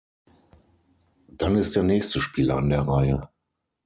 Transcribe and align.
Dann 1.27 1.55
ist 1.57 1.75
der 1.75 1.83
nächste 1.83 2.21
Spieler 2.21 2.57
an 2.57 2.69
der 2.71 2.81
Reihe. 2.87 3.29